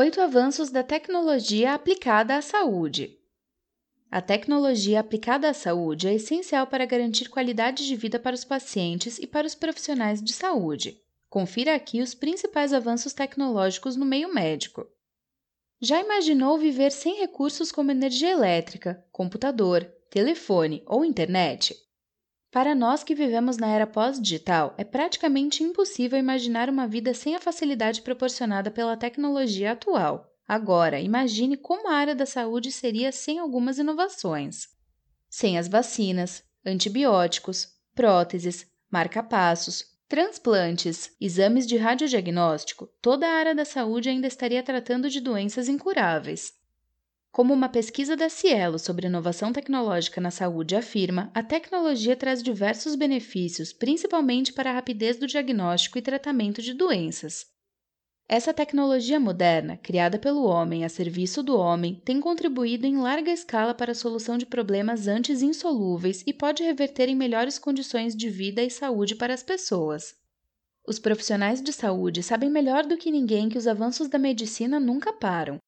Oito 0.00 0.20
avanços 0.20 0.70
da 0.70 0.84
tecnologia 0.84 1.74
aplicada 1.74 2.36
à 2.36 2.40
saúde. 2.40 3.18
A 4.08 4.22
tecnologia 4.22 5.00
aplicada 5.00 5.50
à 5.50 5.52
saúde 5.52 6.06
é 6.06 6.14
essencial 6.14 6.68
para 6.68 6.86
garantir 6.86 7.28
qualidade 7.28 7.84
de 7.84 7.96
vida 7.96 8.16
para 8.16 8.36
os 8.36 8.44
pacientes 8.44 9.18
e 9.18 9.26
para 9.26 9.44
os 9.44 9.56
profissionais 9.56 10.22
de 10.22 10.32
saúde. 10.32 11.02
Confira 11.28 11.74
aqui 11.74 12.00
os 12.00 12.14
principais 12.14 12.72
avanços 12.72 13.12
tecnológicos 13.12 13.96
no 13.96 14.06
meio 14.06 14.32
médico. 14.32 14.86
Já 15.80 16.00
imaginou 16.00 16.56
viver 16.58 16.92
sem 16.92 17.18
recursos 17.18 17.72
como 17.72 17.90
energia 17.90 18.30
elétrica, 18.30 19.04
computador, 19.10 19.82
telefone 20.08 20.80
ou 20.86 21.04
internet? 21.04 21.74
Para 22.50 22.74
nós 22.74 23.04
que 23.04 23.14
vivemos 23.14 23.58
na 23.58 23.68
era 23.68 23.86
pós-digital, 23.86 24.74
é 24.78 24.84
praticamente 24.84 25.62
impossível 25.62 26.18
imaginar 26.18 26.70
uma 26.70 26.86
vida 26.86 27.12
sem 27.12 27.36
a 27.36 27.40
facilidade 27.40 28.00
proporcionada 28.00 28.70
pela 28.70 28.96
tecnologia 28.96 29.72
atual. 29.72 30.34
Agora, 30.46 30.98
imagine 30.98 31.58
como 31.58 31.88
a 31.88 31.94
área 31.94 32.14
da 32.14 32.24
saúde 32.24 32.72
seria 32.72 33.12
sem 33.12 33.38
algumas 33.38 33.78
inovações. 33.78 34.68
Sem 35.28 35.58
as 35.58 35.68
vacinas, 35.68 36.42
antibióticos, 36.64 37.68
próteses, 37.94 38.66
marca-passos, 38.90 39.84
transplantes, 40.08 41.14
exames 41.20 41.66
de 41.66 41.76
radiodiagnóstico, 41.76 42.86
toda 43.02 43.28
a 43.28 43.34
área 43.34 43.54
da 43.54 43.66
saúde 43.66 44.08
ainda 44.08 44.26
estaria 44.26 44.62
tratando 44.62 45.10
de 45.10 45.20
doenças 45.20 45.68
incuráveis. 45.68 46.54
Como 47.38 47.54
uma 47.54 47.68
pesquisa 47.68 48.16
da 48.16 48.28
Cielo 48.28 48.80
sobre 48.80 49.06
inovação 49.06 49.52
tecnológica 49.52 50.20
na 50.20 50.28
saúde 50.28 50.74
afirma, 50.74 51.30
a 51.32 51.40
tecnologia 51.40 52.16
traz 52.16 52.42
diversos 52.42 52.96
benefícios, 52.96 53.72
principalmente 53.72 54.52
para 54.52 54.70
a 54.70 54.72
rapidez 54.74 55.16
do 55.16 55.24
diagnóstico 55.24 55.96
e 55.96 56.02
tratamento 56.02 56.60
de 56.60 56.74
doenças. 56.74 57.46
Essa 58.28 58.52
tecnologia 58.52 59.20
moderna, 59.20 59.76
criada 59.76 60.18
pelo 60.18 60.46
homem 60.46 60.84
a 60.84 60.88
serviço 60.88 61.40
do 61.40 61.56
homem, 61.56 62.02
tem 62.04 62.20
contribuído 62.20 62.88
em 62.88 62.96
larga 62.96 63.30
escala 63.30 63.72
para 63.72 63.92
a 63.92 63.94
solução 63.94 64.36
de 64.36 64.44
problemas 64.44 65.06
antes 65.06 65.40
insolúveis 65.40 66.24
e 66.26 66.32
pode 66.32 66.64
reverter 66.64 67.08
em 67.08 67.14
melhores 67.14 67.56
condições 67.56 68.16
de 68.16 68.28
vida 68.28 68.64
e 68.64 68.68
saúde 68.68 69.14
para 69.14 69.32
as 69.32 69.44
pessoas. 69.44 70.12
Os 70.84 70.98
profissionais 70.98 71.62
de 71.62 71.72
saúde 71.72 72.20
sabem 72.20 72.50
melhor 72.50 72.84
do 72.84 72.96
que 72.96 73.12
ninguém 73.12 73.48
que 73.48 73.58
os 73.58 73.68
avanços 73.68 74.08
da 74.08 74.18
medicina 74.18 74.80
nunca 74.80 75.12
param 75.12 75.60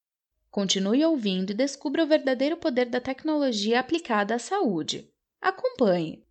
Continue 0.50 1.04
ouvindo 1.04 1.50
e 1.50 1.54
descubra 1.54 2.02
o 2.02 2.06
verdadeiro 2.06 2.56
poder 2.56 2.86
da 2.86 3.00
tecnologia 3.00 3.78
aplicada 3.78 4.34
à 4.34 4.38
saúde. 4.38 5.08
Acompanhe! 5.40 6.26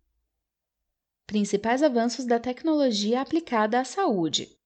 Principais 1.26 1.82
avanços 1.82 2.26
da 2.26 2.38
tecnologia 2.38 3.22
aplicada 3.22 3.80
à 3.80 3.84
saúde: 3.84 4.58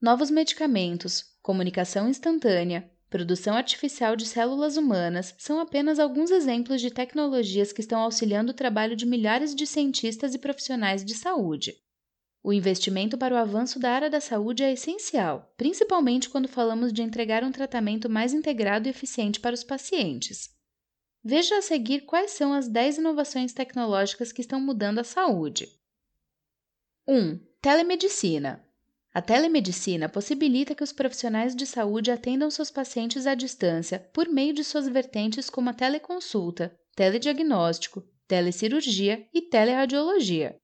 novos 0.00 0.30
medicamentos, 0.30 1.36
comunicação 1.42 2.08
instantânea, 2.08 2.90
produção 3.10 3.54
artificial 3.54 4.16
de 4.16 4.24
células 4.24 4.78
humanas 4.78 5.34
são 5.36 5.60
apenas 5.60 5.98
alguns 5.98 6.30
exemplos 6.30 6.80
de 6.80 6.90
tecnologias 6.90 7.72
que 7.72 7.82
estão 7.82 8.00
auxiliando 8.00 8.52
o 8.52 8.56
trabalho 8.56 8.96
de 8.96 9.04
milhares 9.04 9.54
de 9.54 9.66
cientistas 9.66 10.34
e 10.34 10.38
profissionais 10.38 11.04
de 11.04 11.14
saúde. 11.14 11.76
O 12.46 12.52
investimento 12.52 13.18
para 13.18 13.34
o 13.34 13.36
avanço 13.36 13.76
da 13.80 13.90
área 13.90 14.08
da 14.08 14.20
saúde 14.20 14.62
é 14.62 14.72
essencial, 14.72 15.52
principalmente 15.56 16.28
quando 16.28 16.46
falamos 16.46 16.92
de 16.92 17.02
entregar 17.02 17.42
um 17.42 17.50
tratamento 17.50 18.08
mais 18.08 18.32
integrado 18.32 18.86
e 18.86 18.90
eficiente 18.90 19.40
para 19.40 19.52
os 19.52 19.64
pacientes. 19.64 20.54
Veja 21.24 21.58
a 21.58 21.60
seguir 21.60 22.02
quais 22.02 22.30
são 22.30 22.52
as 22.52 22.68
10 22.68 22.98
inovações 22.98 23.52
tecnológicas 23.52 24.30
que 24.30 24.40
estão 24.40 24.60
mudando 24.60 25.00
a 25.00 25.02
saúde. 25.02 25.68
1. 27.08 27.36
Telemedicina. 27.60 28.64
A 29.12 29.20
telemedicina 29.20 30.08
possibilita 30.08 30.72
que 30.72 30.84
os 30.84 30.92
profissionais 30.92 31.52
de 31.52 31.66
saúde 31.66 32.12
atendam 32.12 32.48
seus 32.48 32.70
pacientes 32.70 33.26
à 33.26 33.34
distância 33.34 33.98
por 34.14 34.28
meio 34.28 34.54
de 34.54 34.62
suas 34.62 34.86
vertentes 34.86 35.50
como 35.50 35.70
a 35.70 35.74
teleconsulta, 35.74 36.78
telediagnóstico, 36.94 38.04
telecirurgia 38.28 39.26
e 39.34 39.42
teleradiologia. 39.42 40.56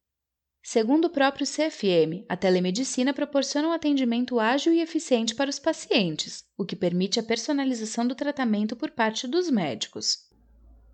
Segundo 0.62 1.06
o 1.06 1.10
próprio 1.10 1.44
CFM, 1.44 2.24
a 2.28 2.36
telemedicina 2.36 3.12
proporciona 3.12 3.66
um 3.66 3.72
atendimento 3.72 4.38
ágil 4.38 4.72
e 4.72 4.80
eficiente 4.80 5.34
para 5.34 5.50
os 5.50 5.58
pacientes, 5.58 6.44
o 6.56 6.64
que 6.64 6.76
permite 6.76 7.18
a 7.18 7.22
personalização 7.22 8.06
do 8.06 8.14
tratamento 8.14 8.76
por 8.76 8.92
parte 8.92 9.26
dos 9.26 9.50
médicos. 9.50 10.30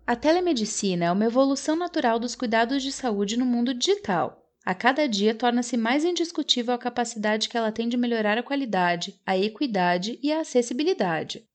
A 0.07 0.15
telemedicina 0.15 1.05
é 1.05 1.11
uma 1.11 1.25
evolução 1.25 1.75
natural 1.75 2.17
dos 2.17 2.33
cuidados 2.33 2.81
de 2.81 2.91
saúde 2.91 3.37
no 3.37 3.45
mundo 3.45 3.71
digital. 3.71 4.43
A 4.65 4.73
cada 4.73 5.07
dia 5.07 5.35
torna-se 5.35 5.77
mais 5.77 6.03
indiscutível 6.03 6.73
a 6.73 6.79
capacidade 6.79 7.47
que 7.47 7.55
ela 7.55 7.71
tem 7.71 7.87
de 7.87 7.95
melhorar 7.95 8.39
a 8.39 8.43
qualidade, 8.43 9.21
a 9.23 9.37
equidade 9.37 10.19
e 10.23 10.31
a 10.31 10.41
acessibilidade. 10.41 11.47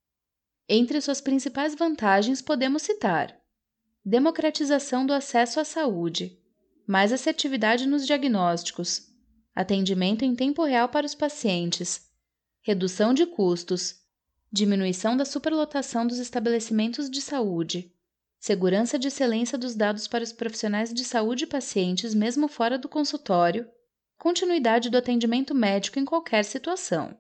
Entre 0.69 1.01
suas 1.01 1.21
principais 1.21 1.75
vantagens 1.75 2.41
podemos 2.41 2.83
citar: 2.83 3.37
democratização 4.05 5.05
do 5.05 5.13
acesso 5.13 5.59
à 5.59 5.65
saúde, 5.65 6.39
mais 6.87 7.13
assertividade 7.13 7.87
nos 7.87 8.07
diagnósticos, 8.07 9.11
atendimento 9.55 10.25
em 10.25 10.35
tempo 10.35 10.65
real 10.65 10.89
para 10.89 11.07
os 11.07 11.15
pacientes, 11.15 12.11
redução 12.61 13.15
de 13.15 13.27
custos, 13.27 14.03
diminuição 14.51 15.17
da 15.17 15.25
superlotação 15.25 16.07
dos 16.07 16.19
estabelecimentos 16.19 17.11
de 17.11 17.21
saúde, 17.21 17.93
segurança 18.39 18.99
de 18.99 19.09
excelência 19.09 19.57
dos 19.57 19.75
dados 19.75 20.07
para 20.07 20.25
os 20.25 20.33
profissionais 20.33 20.93
de 20.93 21.05
saúde 21.05 21.45
e 21.45 21.47
pacientes 21.47 22.15
mesmo 22.15 22.49
fora 22.49 22.79
do 22.79 22.89
consultório, 22.89 23.69
continuidade 24.19 24.91
do 24.91 24.99
atendimento 24.99 25.55
médico 25.55 25.99
em 25.99 26.05
qualquer 26.05 26.45
situação. 26.45 27.17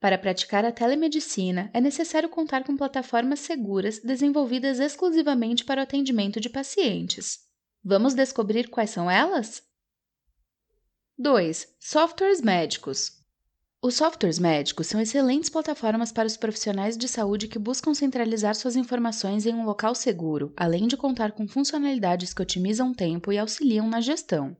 Para 0.00 0.16
praticar 0.16 0.64
a 0.64 0.72
telemedicina, 0.72 1.70
é 1.74 1.80
necessário 1.80 2.28
contar 2.28 2.64
com 2.64 2.76
plataformas 2.76 3.40
seguras 3.40 3.98
desenvolvidas 3.98 4.80
exclusivamente 4.80 5.64
para 5.64 5.80
o 5.80 5.82
atendimento 5.82 6.40
de 6.40 6.48
pacientes. 6.48 7.49
Vamos 7.82 8.12
descobrir 8.12 8.68
quais 8.68 8.90
são 8.90 9.10
elas? 9.10 9.62
2. 11.16 11.66
Softwares 11.78 12.42
médicos. 12.42 13.18
Os 13.82 13.94
softwares 13.94 14.38
médicos 14.38 14.86
são 14.86 15.00
excelentes 15.00 15.48
plataformas 15.48 16.12
para 16.12 16.26
os 16.26 16.36
profissionais 16.36 16.98
de 16.98 17.08
saúde 17.08 17.48
que 17.48 17.58
buscam 17.58 17.94
centralizar 17.94 18.54
suas 18.54 18.76
informações 18.76 19.46
em 19.46 19.54
um 19.54 19.64
local 19.64 19.94
seguro, 19.94 20.52
além 20.54 20.86
de 20.86 20.98
contar 20.98 21.32
com 21.32 21.48
funcionalidades 21.48 22.34
que 22.34 22.42
otimizam 22.42 22.92
tempo 22.92 23.32
e 23.32 23.38
auxiliam 23.38 23.88
na 23.88 24.02
gestão. 24.02 24.54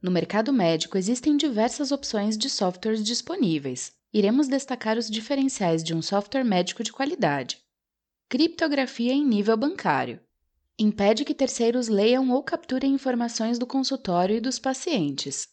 No 0.00 0.10
mercado 0.10 0.50
médico 0.50 0.96
existem 0.96 1.36
diversas 1.36 1.92
opções 1.92 2.38
de 2.38 2.48
softwares 2.48 3.04
disponíveis. 3.04 3.92
Iremos 4.10 4.48
destacar 4.48 4.96
os 4.96 5.10
diferenciais 5.10 5.84
de 5.84 5.94
um 5.94 6.00
software 6.00 6.44
médico 6.44 6.82
de 6.82 6.92
qualidade. 6.92 7.58
Criptografia 8.30 9.12
em 9.12 9.26
nível 9.26 9.58
bancário. 9.58 10.20
Impede 10.76 11.24
que 11.24 11.34
terceiros 11.34 11.86
leiam 11.86 12.30
ou 12.30 12.42
capturem 12.42 12.92
informações 12.92 13.60
do 13.60 13.66
consultório 13.66 14.36
e 14.36 14.40
dos 14.40 14.58
pacientes. 14.58 15.46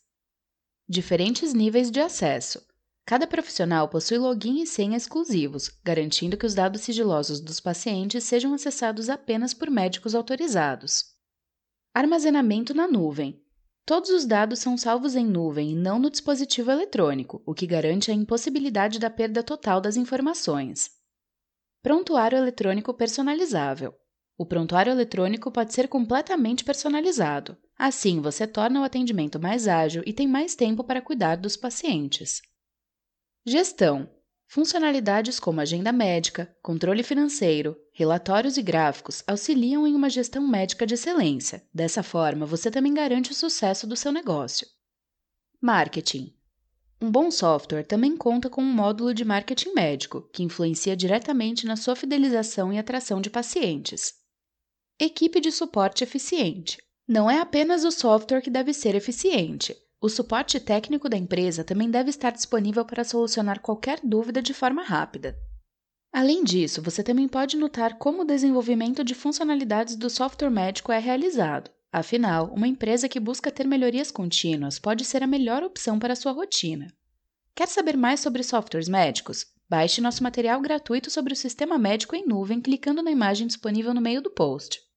Diferentes 0.90 1.54
níveis 1.54 1.92
de 1.92 2.00
acesso. 2.00 2.60
Cada 3.06 3.28
profissional 3.28 3.88
possui 3.88 4.18
login 4.18 4.64
e 4.64 4.66
senha 4.66 4.98
exclusivos, 4.98 5.70
garantindo 5.84 6.36
que 6.38 6.46
os 6.46 6.56
dados 6.56 6.82
sigilosos 6.82 7.40
dos 7.40 7.60
pacientes 7.60 8.24
sejam 8.24 8.52
acessados 8.54 9.10
apenas 9.10 9.54
por 9.54 9.70
médicos 9.70 10.16
autorizados. 10.16 11.06
Armazenamento 11.94 12.74
na 12.74 12.88
nuvem. 12.88 13.46
Todos 13.86 14.10
os 14.10 14.26
dados 14.26 14.58
são 14.58 14.76
salvos 14.76 15.16
em 15.16 15.26
nuvem 15.26 15.72
e 15.72 15.76
não 15.76 16.00
no 16.00 16.10
dispositivo 16.10 16.72
eletrônico, 16.72 17.44
o 17.46 17.54
que 17.54 17.68
garante 17.68 18.10
a 18.10 18.14
impossibilidade 18.14 18.98
da 18.98 19.10
perda 19.10 19.44
total 19.44 19.80
das 19.80 19.98
informações. 19.98 20.90
Prontuário 21.84 22.38
eletrônico 22.38 22.92
personalizável. 22.92 23.94
O 24.38 24.46
prontuário 24.46 24.92
eletrônico 24.92 25.52
pode 25.52 25.74
ser 25.74 25.88
completamente 25.88 26.64
personalizado. 26.64 27.58
Assim, 27.78 28.20
você 28.20 28.48
torna 28.48 28.82
o 28.82 28.84
atendimento 28.84 29.40
mais 29.40 29.68
ágil 29.68 30.04
e 30.06 30.14
tem 30.14 30.28
mais 30.28 30.56
tempo 30.56 30.84
para 30.84 31.02
cuidar 31.02 31.36
dos 31.36 31.56
pacientes. 31.56 32.42
Gestão: 33.46 34.10
Funcionalidades 34.48 35.40
como 35.40 35.62
agenda 35.62 35.92
médica, 35.92 36.54
controle 36.62 37.04
financeiro, 37.04 37.78
relatórios 37.94 38.58
e 38.58 38.62
gráficos 38.62 39.24
auxiliam 39.26 39.88
em 39.88 39.96
uma 39.96 40.10
gestão 40.10 40.48
médica 40.48 40.86
de 40.86 40.96
excelência. 40.96 41.66
Dessa 41.74 42.04
forma, 42.04 42.46
você 42.46 42.70
também 42.70 42.94
garante 42.94 43.32
o 43.32 43.36
sucesso 43.36 43.88
do 43.88 43.96
seu 43.96 44.12
negócio. 44.12 44.68
Marketing: 45.62 46.36
um 47.02 47.10
bom 47.10 47.32
software 47.32 47.84
também 47.84 48.16
conta 48.16 48.48
com 48.48 48.62
um 48.62 48.74
módulo 48.74 49.12
de 49.12 49.26
marketing 49.26 49.74
médico, 49.74 50.22
que 50.32 50.44
influencia 50.44 50.96
diretamente 50.96 51.66
na 51.66 51.76
sua 51.76 51.96
fidelização 51.96 52.72
e 52.72 52.78
atração 52.78 53.20
de 53.20 53.28
pacientes. 53.28 54.21
Equipe 55.04 55.42
de 55.42 55.52
suporte 55.52 56.04
eficiente. 56.04 56.78
Não 57.08 57.28
é 57.28 57.40
apenas 57.40 57.84
o 57.84 57.90
software 57.90 58.40
que 58.40 58.52
deve 58.52 58.72
ser 58.72 58.94
eficiente. 58.94 59.76
O 60.00 60.08
suporte 60.08 60.60
técnico 60.60 61.10
da 61.10 61.18
empresa 61.18 61.64
também 61.64 61.90
deve 61.90 62.12
estar 62.12 62.30
disponível 62.30 62.86
para 62.86 63.04
solucionar 63.04 63.62
qualquer 63.62 64.00
dúvida 64.04 64.44
de 64.44 64.54
forma 64.54 64.84
rápida. 64.84 65.36
Além 66.14 66.44
disso, 66.44 66.84
você 66.84 67.02
também 67.02 67.28
pode 67.28 67.58
notar 67.58 67.98
como 67.98 68.22
o 68.22 68.26
desenvolvimento 68.26 69.04
de 69.04 69.16
funcionalidades 69.16 69.96
do 69.96 70.08
software 70.08 70.52
médico 70.52 70.92
é 70.92 71.00
realizado. 71.00 71.72
Afinal, 71.92 72.54
uma 72.54 72.68
empresa 72.68 73.10
que 73.10 73.20
busca 73.20 73.50
ter 73.50 73.66
melhorias 73.66 74.12
contínuas 74.12 74.78
pode 74.78 75.04
ser 75.04 75.24
a 75.24 75.28
melhor 75.28 75.64
opção 75.64 75.98
para 75.98 76.16
sua 76.16 76.32
rotina. 76.32 76.86
Quer 77.56 77.68
saber 77.68 77.98
mais 77.98 78.20
sobre 78.20 78.44
softwares 78.44 78.88
médicos? 78.88 79.48
Baixe 79.68 80.00
nosso 80.00 80.22
material 80.22 80.62
gratuito 80.62 81.10
sobre 81.10 81.34
o 81.34 81.36
sistema 81.36 81.80
médico 81.80 82.16
em 82.16 82.28
nuvem 82.28 82.62
clicando 82.62 83.02
na 83.02 83.10
imagem 83.10 83.48
disponível 83.48 83.96
no 83.96 84.02
meio 84.02 84.22
do 84.22 84.30
post. 84.30 84.91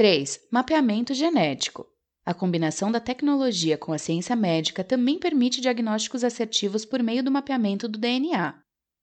3. 0.00 0.40
Mapeamento 0.50 1.12
genético. 1.12 1.86
A 2.24 2.32
combinação 2.32 2.90
da 2.90 2.98
tecnologia 2.98 3.76
com 3.76 3.92
a 3.92 3.98
ciência 3.98 4.34
médica 4.34 4.82
também 4.82 5.18
permite 5.18 5.60
diagnósticos 5.60 6.24
assertivos 6.24 6.86
por 6.86 7.02
meio 7.02 7.22
do 7.22 7.30
mapeamento 7.30 7.86
do 7.86 7.98
DNA. 7.98 8.54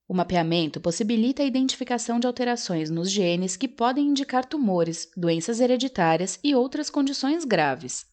O 0.07 0.13
mapeamento 0.15 0.81
possibilita 0.81 1.43
a 1.43 1.45
identificação 1.45 2.19
de 2.19 2.25
alterações 2.25 2.89
nos 2.89 3.11
genes 3.11 3.55
que 3.55 3.67
podem 3.67 4.07
indicar 4.07 4.43
tumores, 4.43 5.07
doenças 5.15 5.59
hereditárias 5.59 6.39
e 6.43 6.55
outras 6.55 6.89
condições 6.89 7.45
graves. 7.45 8.03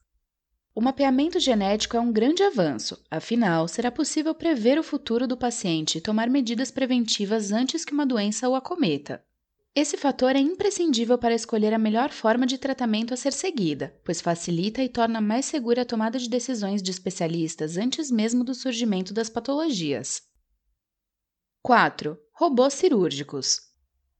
O 0.75 0.81
mapeamento 0.83 1.41
genético 1.41 1.97
é 1.97 2.01
um 2.01 2.13
grande 2.13 2.43
avanço, 2.43 3.03
afinal, 3.11 3.67
será 3.67 3.91
possível 3.91 4.35
prever 4.35 4.79
o 4.79 4.83
futuro 4.83 5.27
do 5.27 5.39
paciente 5.39 5.97
e 5.97 6.03
tomar 6.03 6.29
medidas 6.29 6.71
preventivas 6.71 7.51
antes 7.51 7.83
que 7.83 7.95
uma 7.95 8.05
doença 8.05 8.47
o 8.47 8.55
acometa. 8.55 9.25
Esse 9.77 9.97
fator 9.97 10.37
é 10.37 10.39
imprescindível 10.39 11.19
para 11.19 11.35
escolher 11.35 11.75
a 11.75 11.79
melhor 11.79 12.11
forma 12.11 12.47
de 12.47 12.57
tratamento 12.57 13.13
a 13.13 13.17
ser 13.17 13.33
seguida, 13.33 13.93
pois 14.05 14.21
facilita 14.21 14.81
e 14.81 14.89
torna 14.89 15.21
mais 15.21 15.47
segura 15.47 15.83
a 15.83 15.85
tomada 15.85 16.17
de 16.17 16.29
decisões 16.29 16.81
de 16.81 16.93
especialistas 16.93 17.77
antes 17.77 18.09
mesmo 18.09 18.45
do 18.45 18.55
surgimento 18.55 19.13
das 19.13 19.29
patologias. 19.29 20.23
4. 21.61 22.17
Robôs 22.35 22.75
cirúrgicos. 22.75 23.63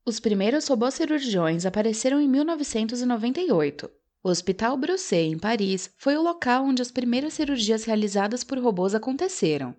Os 0.05 0.19
primeiros 0.19 0.67
robôs 0.67 0.95
cirurgiões 0.95 1.65
apareceram 1.65 2.21
em 2.21 2.29
1998. 2.29 3.89
O 4.25 4.31
Hospital 4.31 4.77
Broussais, 4.77 5.33
em 5.33 5.39
Paris, 5.39 5.89
foi 5.97 6.17
o 6.17 6.23
local 6.23 6.65
onde 6.65 6.83
as 6.83 6.91
primeiras 6.91 7.35
cirurgias 7.35 7.85
realizadas 7.85 8.43
por 8.43 8.59
robôs 8.59 8.93
aconteceram. 8.93 9.77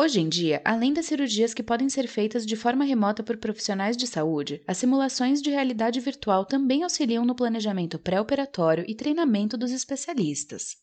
Hoje 0.00 0.20
em 0.20 0.28
dia, 0.28 0.62
além 0.64 0.92
das 0.92 1.06
cirurgias 1.06 1.52
que 1.52 1.60
podem 1.60 1.88
ser 1.88 2.06
feitas 2.06 2.46
de 2.46 2.54
forma 2.54 2.84
remota 2.84 3.20
por 3.20 3.36
profissionais 3.36 3.96
de 3.96 4.06
saúde, 4.06 4.62
as 4.64 4.78
simulações 4.78 5.42
de 5.42 5.50
realidade 5.50 5.98
virtual 5.98 6.44
também 6.44 6.84
auxiliam 6.84 7.24
no 7.24 7.34
planejamento 7.34 7.98
pré-operatório 7.98 8.84
e 8.86 8.94
treinamento 8.94 9.58
dos 9.58 9.72
especialistas. 9.72 10.76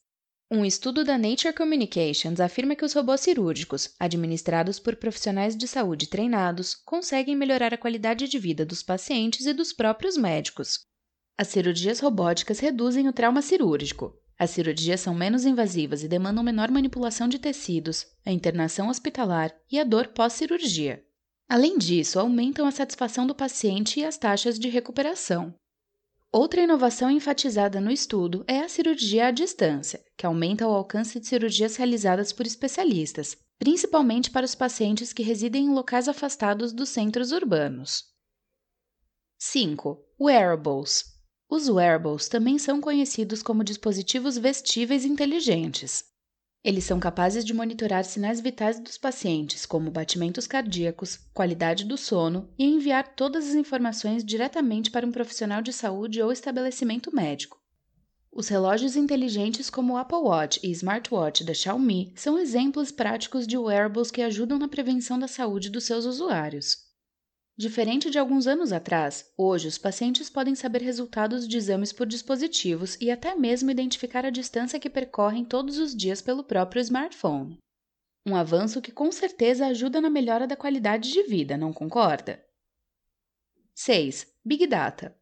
Um 0.51 0.65
estudo 0.65 1.06
da 1.06 1.17
Nature 1.17 1.53
Communications 1.53 2.41
afirma 2.41 2.75
que 2.75 2.83
os 2.83 2.91
robôs 2.91 3.21
cirúrgicos, 3.21 3.95
administrados 3.97 4.79
por 4.79 4.97
profissionais 4.97 5.56
de 5.56 5.65
saúde 5.65 6.09
treinados, 6.09 6.75
conseguem 6.75 7.38
melhorar 7.38 7.73
a 7.73 7.77
qualidade 7.77 8.27
de 8.27 8.38
vida 8.38 8.65
dos 8.65 8.83
pacientes 8.83 9.45
e 9.45 9.53
dos 9.53 9.71
próprios 9.71 10.18
médicos, 10.18 10.81
as 11.39 11.47
cirurgias 11.47 12.01
robóticas 12.01 12.59
reduzem 12.59 13.07
o 13.07 13.13
trauma 13.13 13.41
cirúrgico. 13.41 14.13
As 14.37 14.49
cirurgias 14.51 14.99
são 14.99 15.15
menos 15.15 15.45
invasivas 15.45 16.03
e 16.03 16.07
demandam 16.07 16.43
menor 16.43 16.69
manipulação 16.69 17.27
de 17.27 17.39
tecidos, 17.39 18.05
a 18.25 18.31
internação 18.31 18.89
hospitalar 18.89 19.55
e 19.71 19.79
a 19.79 19.83
dor 19.83 20.07
pós-cirurgia. 20.09 21.03
Além 21.47 21.77
disso, 21.77 22.19
aumentam 22.19 22.67
a 22.67 22.71
satisfação 22.71 23.25
do 23.25 23.33
paciente 23.33 23.99
e 23.99 24.05
as 24.05 24.17
taxas 24.17 24.59
de 24.59 24.67
recuperação. 24.67 25.53
Outra 26.31 26.61
inovação 26.61 27.09
enfatizada 27.09 27.79
no 27.79 27.89
estudo 27.89 28.43
é 28.45 28.59
a 28.59 28.67
cirurgia 28.67 29.27
à 29.27 29.31
distância, 29.31 30.03
que 30.17 30.25
aumenta 30.25 30.67
o 30.67 30.73
alcance 30.73 31.17
de 31.17 31.27
cirurgias 31.27 31.77
realizadas 31.77 32.33
por 32.33 32.45
especialistas, 32.45 33.37
principalmente 33.57 34.29
para 34.29 34.45
os 34.45 34.53
pacientes 34.53 35.13
que 35.13 35.23
residem 35.23 35.67
em 35.67 35.73
locais 35.73 36.09
afastados 36.09 36.73
dos 36.73 36.89
centros 36.89 37.31
urbanos. 37.31 38.03
5. 39.37 39.97
Wearables 40.19 41.14
os 41.56 41.69
wearables 41.69 42.28
também 42.28 42.60
são 42.60 42.81
conhecidos 42.81 43.42
como 43.42 43.63
dispositivos 43.63 44.38
vestíveis 44.38 45.06
inteligentes. 45.06 46.04
Eles 46.63 46.84
são 46.84 47.00
capazes 47.00 47.46
de 47.46 47.54
monitorar 47.54 48.04
sinais 48.04 48.42
vitais 48.42 48.80
dos 48.80 48.98
pacientes, 48.98 49.66
como 49.66 49.92
batimentos 49.92 50.48
cardíacos, 50.48 51.18
qualidade 51.34 51.86
do 51.86 51.96
sono, 51.96 52.50
e 52.57 52.66
enviar 52.66 53.16
todas 53.16 53.48
as 53.48 53.56
informações 53.56 54.24
diretamente 54.24 54.92
para 54.92 55.06
um 55.06 55.12
profissional 55.12 55.62
de 55.62 55.72
saúde 55.72 56.22
ou 56.22 56.31
estabelecimento 56.31 57.16
médico. 57.16 57.57
Os 58.31 58.50
relógios 58.50 58.98
inteligentes 58.98 59.69
como 59.69 59.94
o 59.94 59.98
Apple 59.98 60.18
Watch 60.18 60.60
e 60.62 60.69
Smartwatch 60.72 61.44
da 61.46 61.54
Xiaomi 61.54 62.12
são 62.16 62.38
exemplos 62.38 62.92
práticos 62.92 63.48
de 63.48 63.57
wearables 63.57 64.12
que 64.12 64.22
ajudam 64.22 64.60
na 64.60 64.68
prevenção 64.68 65.18
da 65.18 65.28
saúde 65.28 65.69
dos 65.69 65.86
seus 65.86 66.04
usuários. 66.04 66.84
Diferente 67.57 68.10
de 68.10 68.19
alguns 68.19 68.48
anos 68.48 68.74
atrás, 68.74 69.31
hoje 69.38 69.69
os 69.69 69.78
pacientes 69.78 70.30
podem 70.30 70.56
saber 70.56 70.81
resultados 70.81 71.48
de 71.48 71.56
exames 71.56 71.94
por 71.94 72.06
dispositivos 72.06 72.98
e 73.00 73.10
até 73.10 73.34
mesmo 73.34 73.72
identificar 73.72 74.25
a 74.25 74.30
distância 74.30 74.78
que 74.78 74.90
percorrem 74.90 75.46
todos 75.46 75.78
os 75.78 75.96
dias 75.96 76.22
pelo 76.22 76.44
próprio 76.44 76.81
smartphone. 76.81 77.57
Um 78.25 78.36
avanço 78.36 78.81
que 78.81 78.92
com 78.92 79.10
certeza 79.10 79.68
ajuda 79.68 80.02
na 80.02 80.10
melhora 80.10 80.46
da 80.46 80.57
qualidade 80.57 81.13
de 81.13 81.24
vida, 81.24 81.56
não 81.56 81.72
concorda? 81.72 82.44
6. 83.74 84.28
Big 84.44 84.68
Data. 84.68 85.16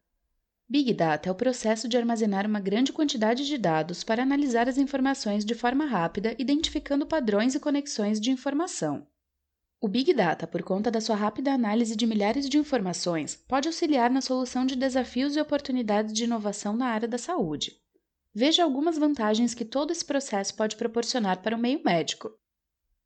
Big 0.68 0.92
Data 0.92 1.28
é 1.28 1.32
o 1.32 1.36
processo 1.36 1.86
de 1.86 1.96
armazenar 1.96 2.46
uma 2.46 2.58
grande 2.58 2.92
quantidade 2.92 3.46
de 3.46 3.56
dados 3.56 4.02
para 4.02 4.24
analisar 4.24 4.68
as 4.68 4.76
informações 4.76 5.44
de 5.44 5.54
forma 5.54 5.84
rápida, 5.84 6.34
identificando 6.36 7.06
padrões 7.06 7.54
e 7.54 7.60
conexões 7.60 8.20
de 8.20 8.32
informação. 8.32 9.06
O 9.84 9.88
Big 9.88 10.14
Data, 10.14 10.46
por 10.46 10.62
conta 10.62 10.90
da 10.90 10.98
sua 10.98 11.14
rápida 11.14 11.52
análise 11.52 11.94
de 11.94 12.06
milhares 12.06 12.48
de 12.48 12.56
informações, 12.56 13.36
pode 13.46 13.68
auxiliar 13.68 14.10
na 14.10 14.22
solução 14.22 14.64
de 14.64 14.76
desafios 14.76 15.36
e 15.36 15.40
oportunidades 15.42 16.14
de 16.14 16.24
inovação 16.24 16.74
na 16.74 16.86
área 16.86 17.06
da 17.06 17.18
saúde. 17.18 17.76
Veja 18.34 18.64
algumas 18.64 18.96
vantagens 18.96 19.52
que 19.52 19.62
todo 19.62 19.90
esse 19.90 20.02
processo 20.02 20.54
pode 20.54 20.76
proporcionar 20.76 21.42
para 21.42 21.54
o 21.54 21.58
meio 21.58 21.82
médico. 21.84 22.30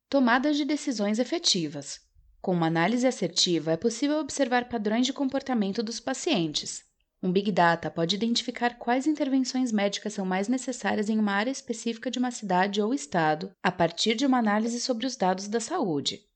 Tomadas 0.08 0.56
de 0.56 0.64
decisões 0.64 1.18
efetivas. 1.18 1.98
Com 2.40 2.52
uma 2.52 2.68
análise 2.68 3.08
assertiva, 3.08 3.72
é 3.72 3.76
possível 3.76 4.20
observar 4.20 4.68
padrões 4.68 5.04
de 5.04 5.12
comportamento 5.12 5.82
dos 5.82 5.98
pacientes. 5.98 6.84
Um 7.20 7.32
Big 7.32 7.50
Data 7.50 7.90
pode 7.90 8.14
identificar 8.14 8.78
quais 8.78 9.04
intervenções 9.04 9.72
médicas 9.72 10.14
são 10.14 10.24
mais 10.24 10.46
necessárias 10.46 11.08
em 11.08 11.18
uma 11.18 11.32
área 11.32 11.50
específica 11.50 12.08
de 12.08 12.20
uma 12.20 12.30
cidade 12.30 12.80
ou 12.80 12.94
estado, 12.94 13.50
a 13.60 13.72
partir 13.72 14.14
de 14.14 14.24
uma 14.24 14.38
análise 14.38 14.78
sobre 14.78 15.06
os 15.06 15.16
dados 15.16 15.48
da 15.48 15.58
saúde. 15.58 16.27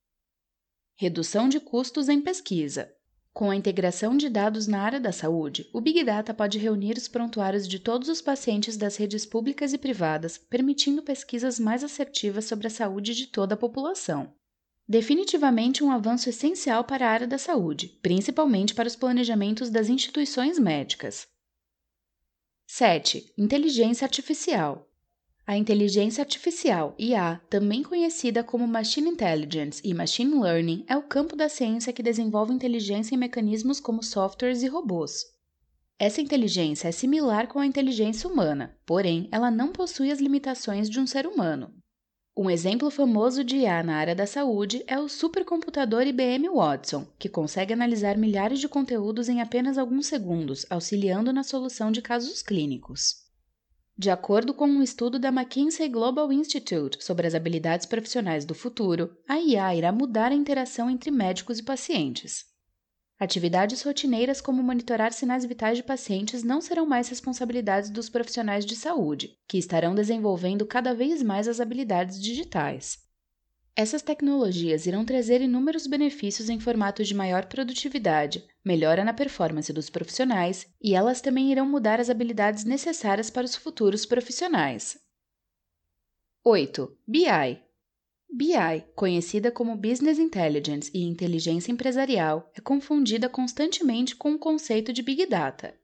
Redução 1.03 1.49
de 1.49 1.59
custos 1.59 2.09
em 2.09 2.21
pesquisa. 2.21 2.95
Com 3.33 3.51
a 3.51 3.57
integração 3.57 4.17
de 4.17 4.29
dados 4.29 4.69
na 4.69 4.81
área 4.81 5.01
da 5.01 5.11
saúde, 5.11 5.69
o 5.73 5.81
Big 5.81 6.05
Data 6.05 6.33
pode 6.33 6.59
reunir 6.59 6.97
os 6.97 7.09
prontuários 7.09 7.67
de 7.67 7.81
todos 7.81 8.09
os 8.09 8.23
pacientes 8.23 8.77
das 8.77 8.95
redes 8.95 9.27
públicas 9.27 9.73
e 9.73 9.79
privadas, 9.79 10.39
permitindo 10.39 11.03
pesquisas 11.03 11.59
mais 11.59 11.83
assertivas 11.83 12.45
sobre 12.45 12.69
a 12.69 12.71
saúde 12.71 13.17
de 13.17 13.27
toda 13.27 13.55
a 13.55 13.59
população. 13.59 14.33
Definitivamente 14.89 15.83
um 15.83 15.91
avanço 15.91 16.29
essencial 16.29 16.85
para 16.85 17.05
a 17.05 17.11
área 17.11 17.27
da 17.27 17.37
saúde, 17.37 17.99
principalmente 18.01 18.73
para 18.73 18.87
os 18.87 18.95
planejamentos 18.95 19.71
das 19.71 19.89
instituições 19.89 20.57
médicas. 20.57 21.27
7. 22.65 23.35
Inteligência 23.37 24.05
Artificial. 24.05 24.89
A 25.45 25.57
inteligência 25.57 26.23
artificial, 26.23 26.95
IA, 26.97 27.41
também 27.51 27.83
conhecida 27.83 28.45
como 28.45 28.67
Machine 28.67 29.11
Intelligence 29.11 29.83
e 29.85 29.93
Machine 29.93 30.41
Learning, 30.41 30.85
é 30.87 30.97
o 30.97 31.03
campo 31.03 31.35
da 31.35 31.49
ciência 31.49 31.93
que 31.93 32.03
desenvolve 32.03 32.53
inteligência 32.53 33.17
em 33.17 33.19
mecanismos 33.19 33.81
como 33.81 34.05
softwares 34.05 34.63
e 34.63 34.69
robôs. 34.69 35.25
Essa 35.99 36.21
inteligência 36.21 36.87
é 36.87 36.93
similar 36.93 37.49
com 37.49 37.59
a 37.59 37.67
inteligência 37.67 38.31
humana, 38.31 38.79
porém, 38.87 39.29
ela 39.33 39.51
não 39.51 39.73
possui 39.73 40.13
as 40.13 40.21
limitações 40.21 40.89
de 40.89 41.01
um 41.01 41.09
ser 41.09 41.27
humano. 41.27 41.75
Um 42.37 42.49
exemplo 42.49 42.89
famoso 42.89 43.43
de 43.43 43.57
IA 43.57 43.83
na 43.83 43.97
área 43.97 44.15
da 44.15 44.27
saúde 44.27 44.85
é 44.87 44.99
o 44.99 45.09
supercomputador 45.09 46.07
IBM 46.07 46.49
Watson, 46.51 47.05
que 47.19 47.29
consegue 47.29 47.73
analisar 47.73 48.17
milhares 48.17 48.61
de 48.61 48.69
conteúdos 48.69 49.29
em 49.29 49.41
apenas 49.41 49.77
alguns 49.77 50.07
segundos, 50.07 50.65
auxiliando 50.71 51.33
na 51.33 51.43
solução 51.43 51.91
de 51.91 52.01
casos 52.01 52.43
clínicos. 52.43 53.22
De 53.97 54.11
acordo 54.11 54.55
com 54.55 54.67
um 54.67 54.83
estudo 54.83 55.19
da 55.19 55.29
McKinsey 55.29 55.89
Global 55.89 56.33
Institute 56.33 57.05
sobre 57.05 57.27
as 57.27 57.35
habilidades 57.35 57.87
profissionais 57.87 58.45
do 58.45 58.55
futuro, 58.55 59.17
a 59.29 59.39
IA 59.39 59.75
irá 59.75 59.93
mudar 59.93 60.33
a 60.33 60.35
interação 60.35 60.89
entre 60.89 61.11
médicos 61.11 61.59
e 61.59 61.63
pacientes. 61.63 62.47
Atividades 63.21 63.83
rotineiras 63.83 64.41
como 64.41 64.63
monitorar 64.63 65.13
sinais 65.13 65.45
vitais 65.45 65.77
de 65.77 65.85
pacientes 65.85 66.43
não 66.43 66.61
serão 66.61 66.85
mais 66.85 67.09
responsabilidades 67.09 67.89
dos 67.89 68.09
profissionais 68.09 68.67
de 68.67 68.75
saúde, 68.75 69.37
que 69.47 69.59
estarão 69.59 69.95
desenvolvendo 69.95 70.67
cada 70.67 70.93
vez 70.93 71.23
mais 71.23 71.47
as 71.47 71.61
habilidades 71.61 72.21
digitais. 72.21 72.99
Essas 73.77 74.03
tecnologias 74.03 74.87
irão 74.87 75.05
trazer 75.05 75.41
inúmeros 75.41 75.87
benefícios 75.87 76.49
em 76.51 76.59
formato 76.59 77.05
de 77.05 77.15
maior 77.15 77.47
produtividade, 77.47 78.45
melhora 78.65 79.05
na 79.05 79.13
performance 79.13 79.73
dos 79.73 79.91
profissionais 79.91 80.67
e 80.81 80.95
elas 80.95 81.21
também 81.21 81.51
irão 81.51 81.67
mudar 81.67 82.01
as 82.01 82.11
habilidades 82.11 82.65
necessárias 82.65 83.31
para 83.31 83.45
os 83.45 83.57
futuros 83.57 84.07
profissionais. 84.07 84.99
8. 86.45 86.97
BI 87.07 87.63
BI, 88.35 88.83
conhecida 88.97 89.51
como 89.51 89.77
Business 89.77 90.19
Intelligence 90.19 90.91
e 90.95 91.03
Inteligência 91.03 91.71
Empresarial, 91.71 92.51
é 92.55 92.63
confundida 92.63 93.29
constantemente 93.29 94.17
com 94.17 94.33
o 94.33 94.39
conceito 94.39 94.91
de 94.91 95.03
Big 95.03 95.27
Data. 95.27 95.75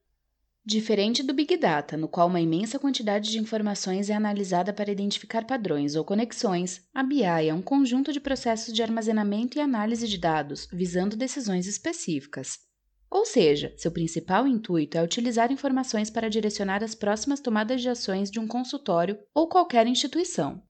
Diferente 0.65 1.23
do 1.23 1.35
Big 1.35 1.59
Data, 1.59 1.95
no 1.95 2.09
qual 2.09 2.27
uma 2.27 2.41
imensa 2.41 2.79
quantidade 2.79 3.31
de 3.31 3.39
informações 3.39 4.09
é 4.09 4.15
analisada 4.15 4.73
para 4.73 4.91
identificar 4.91 5.47
padrões 5.47 5.95
ou 5.95 6.05
conexões, 6.05 6.89
a 6.95 7.03
BI 7.03 7.23
é 7.23 7.53
um 7.53 7.61
conjunto 7.61 8.15
de 8.15 8.21
processos 8.21 8.73
de 8.73 8.83
armazenamento 8.83 9.59
e 9.59 9.61
análise 9.61 10.09
de 10.09 10.17
dados 10.17 10.67
visando 10.73 11.17
decisões 11.17 11.67
específicas. 11.67 12.68
Ou 13.11 13.25
seja, 13.25 13.73
seu 13.77 13.91
principal 13.91 14.47
intuito 14.47 14.99
é 14.99 15.03
utilizar 15.03 15.51
informações 15.51 16.11
para 16.11 16.29
direcionar 16.29 16.85
as 16.85 16.95
próximas 16.95 17.41
tomadas 17.41 17.81
de 17.81 17.89
ações 17.89 18.31
de 18.31 18.39
um 18.39 18.47
consultório 18.47 19.19
ou 19.35 19.49
qualquer 19.49 19.87
instituição. 19.87 20.63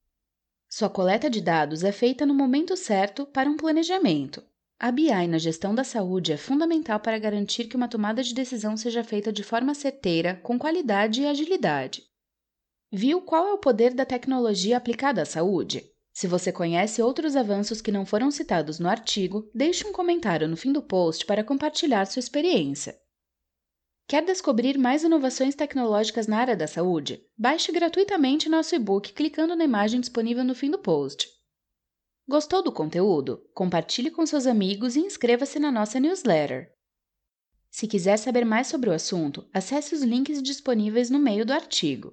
Sua 0.70 0.88
coleta 0.88 1.28
de 1.28 1.40
dados 1.40 1.82
é 1.82 1.92
feita 1.92 2.24
no 2.24 2.34
momento 2.34 2.76
certo 2.76 3.26
para 3.26 3.48
um 3.48 3.56
planejamento, 3.56 4.42
a 4.80 4.92
BI 4.92 5.26
na 5.26 5.38
gestão 5.38 5.74
da 5.74 5.82
saúde 5.82 6.32
é 6.32 6.36
fundamental 6.36 7.00
para 7.00 7.18
garantir 7.18 7.64
que 7.64 7.74
uma 7.74 7.88
tomada 7.88 8.22
de 8.22 8.32
decisão 8.32 8.76
seja 8.76 9.02
feita 9.02 9.32
de 9.32 9.42
forma 9.42 9.74
certeira, 9.74 10.36
com 10.36 10.56
qualidade 10.56 11.20
e 11.20 11.26
agilidade. 11.26 12.04
Viu 12.92 13.20
qual 13.20 13.48
é 13.48 13.52
o 13.52 13.58
poder 13.58 13.92
da 13.92 14.06
tecnologia 14.06 14.76
aplicada 14.76 15.22
à 15.22 15.24
saúde? 15.24 15.92
Se 16.18 16.26
você 16.26 16.50
conhece 16.50 17.00
outros 17.00 17.36
avanços 17.36 17.80
que 17.80 17.92
não 17.92 18.04
foram 18.04 18.28
citados 18.28 18.80
no 18.80 18.88
artigo, 18.88 19.48
deixe 19.54 19.86
um 19.86 19.92
comentário 19.92 20.48
no 20.48 20.56
fim 20.56 20.72
do 20.72 20.82
post 20.82 21.24
para 21.24 21.44
compartilhar 21.44 22.04
sua 22.06 22.18
experiência. 22.18 22.98
Quer 24.08 24.24
descobrir 24.24 24.76
mais 24.76 25.04
inovações 25.04 25.54
tecnológicas 25.54 26.26
na 26.26 26.38
área 26.38 26.56
da 26.56 26.66
saúde? 26.66 27.24
Baixe 27.38 27.70
gratuitamente 27.70 28.48
nosso 28.48 28.74
e-book 28.74 29.12
clicando 29.12 29.54
na 29.54 29.62
imagem 29.62 30.00
disponível 30.00 30.42
no 30.42 30.56
fim 30.56 30.72
do 30.72 30.78
post. 30.80 31.28
Gostou 32.26 32.64
do 32.64 32.72
conteúdo? 32.72 33.48
Compartilhe 33.54 34.10
com 34.10 34.26
seus 34.26 34.44
amigos 34.44 34.96
e 34.96 34.98
inscreva-se 34.98 35.60
na 35.60 35.70
nossa 35.70 36.00
newsletter. 36.00 36.72
Se 37.70 37.86
quiser 37.86 38.16
saber 38.16 38.44
mais 38.44 38.66
sobre 38.66 38.90
o 38.90 38.92
assunto, 38.92 39.48
acesse 39.54 39.94
os 39.94 40.02
links 40.02 40.42
disponíveis 40.42 41.10
no 41.10 41.18
meio 41.20 41.46
do 41.46 41.52
artigo. 41.52 42.12